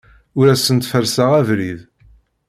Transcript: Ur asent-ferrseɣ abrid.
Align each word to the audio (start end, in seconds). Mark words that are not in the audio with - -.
Ur 0.39 0.47
asent-ferrseɣ 0.53 1.31
abrid. 1.39 1.79